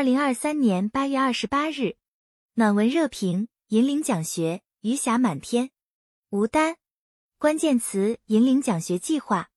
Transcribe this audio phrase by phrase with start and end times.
[0.00, 1.96] 二零二三年八月二十八日，
[2.54, 5.72] 暖文热评：银领奖学，余霞满天。
[6.30, 6.76] 吴丹，
[7.36, 9.50] 关键词：银领奖学计划。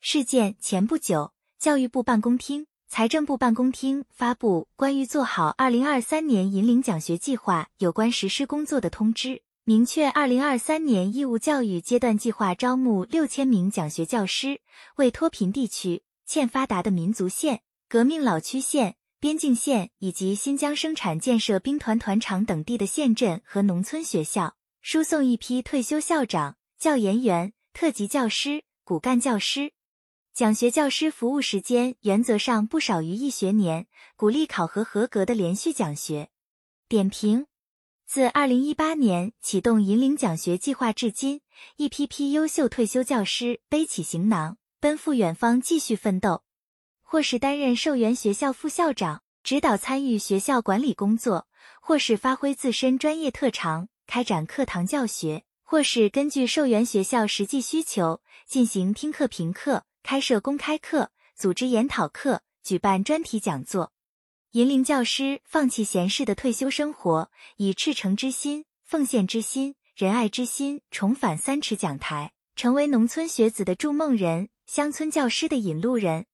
[0.00, 14.62] 事件：前不久，教育部办公厅、财政部办公厅发布关于做好二零二三年银领奖学计划有关实施工作的通知，明确二零二三年义务教育阶段计划招募六千名奖学教师，
[14.96, 18.96] 为脱贫地区、欠发达的民族县、革命老区县。
[19.22, 29.74] 边境县以及新疆生产建设兵团团场等地的县镇和农村学校输送一批退休校长、教研员、特级教师、骨干教师。
[30.34, 33.86] 奖学教师服务时间原则上不少于一学年，
[34.16, 36.30] 鼓励考核合格的连续讲学。
[36.88, 37.46] 点评：
[38.04, 41.42] 自二零一八年启动引领奖学计划至今，
[41.76, 46.42] 一批批优秀退休教师背起行囊，奔赴远方继续奋斗。
[47.12, 51.44] 或是担任寿元学校副校长，指导参与学校管理工作；
[51.82, 63.92] 或是发挥自身专业特长，开展课堂教学；或是根据寿元学校实际需求，进行听课评课、开设公开课、组织研讨课、举办专题讲座。
[64.52, 76.24] 引领教师放弃闲适的退休生活，以赤诚之心、奉献之心、仁爱之心重返三尺讲台，成为农村学子的筑梦人，乡村教师的引路人。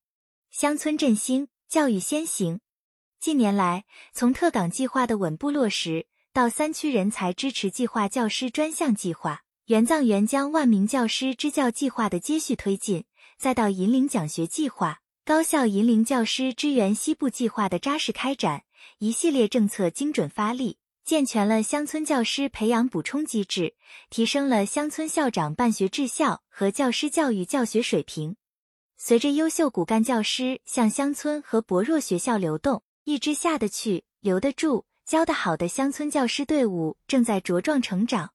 [0.60, 2.58] 乡村振兴，教育先行。
[3.20, 13.04] 近年来，从特岗计划的稳步落实，到三区人才支持计划教师专项计划、援藏援疆万名教师支教计划的接续推进，
[13.38, 18.64] 再到引领奖学计划、高校引领教师支援西部计划的扎实开展，
[18.98, 23.76] 一系列政策精准发力，健全了乡村教师培养补充机制，
[24.10, 28.34] 提升了乡村校长办学质效和教师教育教学水平。
[29.00, 38.32] 随着优秀骨干教师向乡村和薄弱学校流动，一支下得去、留得住、教得好的乡村教师队伍正在茁壮成长。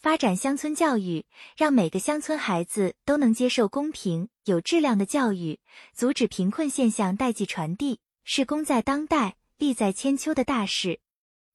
[0.00, 1.24] 发展乡村教育，
[1.56, 5.60] 让每个乡村孩子都能接受公平、有质量的教育，
[5.94, 10.98] 阻止贫困现象代际传递，是功在当代、利在千秋的大事。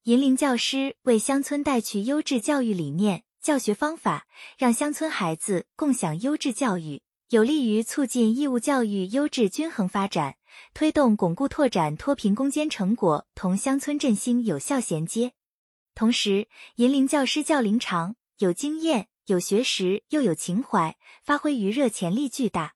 [0.03, 4.25] 引领教师为乡村带去优质教育理念、教学方法，
[4.57, 7.01] 让乡村孩子共享优质教育。
[7.29, 10.37] 有利于促进义务教育优质均衡发展，
[10.73, 15.33] 推动巩固拓展脱贫攻坚成果同乡村振兴有效衔接。
[15.93, 22.75] 同时，银领教师教龄长，有经验、有学识又有情怀，发挥余热潜力巨大。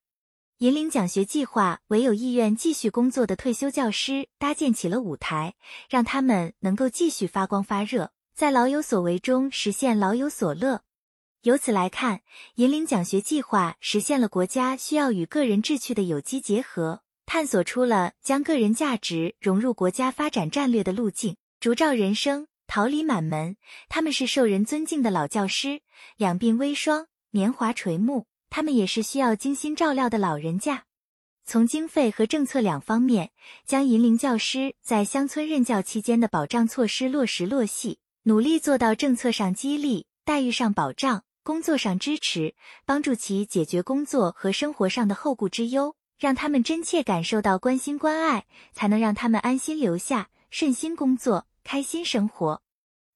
[0.57, 5.55] 银领奖学计划为有意愿继续工作的退休教师搭建起了舞台，
[5.89, 10.81] 让他们能够继续发光发热，在老有所为中实现老有所乐。
[11.43, 12.21] 由此来看，
[12.55, 23.57] 引领奖学计划实现了国家需要与个人志趣的有机结合，探索出了将个人价值融入国家发展战略的路径，烛照人生，桃李满门。
[23.89, 25.81] 他们是受人尊敬的老教师，
[26.15, 30.83] 两鬓微霜，年华垂暮；他们也是需要精心照料的老人家。
[31.43, 33.31] 从经费和政策两方面，
[33.65, 41.23] 将引领教师在乡村任教期间的保障措施落实落细，努力做到政策上激励，待遇上保障。
[41.43, 42.53] 工作上支持，
[42.85, 52.61] 帮助其解决工作和生活上的后顾之忧，让他们真切感受到关心关爱，才能让他们安心留下，顺心工作，开心生活。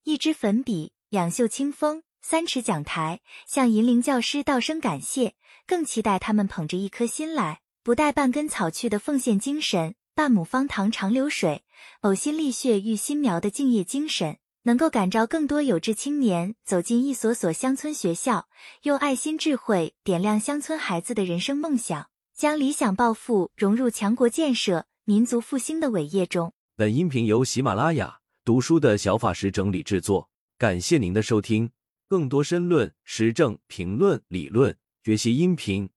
[0.04, 5.36] 一支粉笔，两袖清风，三尺讲台，向银铃教师道声感谢，
[5.68, 11.64] 更期待他们捧着一颗心来，不带半根草去的奉献精神，半亩方塘长流水，
[12.02, 14.40] 呕心沥血育新苗的敬业精神。
[14.68, 18.48] 能够感召更多有志青年走进一所所乡村学校，
[18.82, 26.52] 用爱心智慧点亮乡村孩子的人生梦想，将理想抱负融入强国建设、民族复兴的伟业中。
[26.76, 31.70] 本音频由喜马拉雅读书的小法师整理制作，感谢您的收听。
[32.08, 35.88] 更多深论、时政评论、理论学习音频，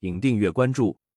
[0.00, 0.98] 请订阅关注。